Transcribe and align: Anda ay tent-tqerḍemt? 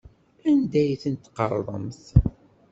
Anda 0.49 0.79
ay 0.83 0.91
tent-tqerḍemt? 1.01 2.05